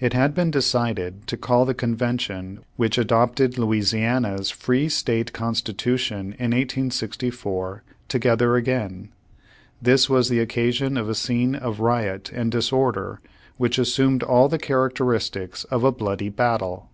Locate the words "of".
10.96-11.10, 11.54-11.80, 15.64-15.84